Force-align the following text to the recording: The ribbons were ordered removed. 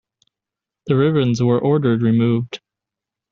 The 0.87 0.95
ribbons 0.95 1.43
were 1.43 1.59
ordered 1.59 2.01
removed. 2.01 2.59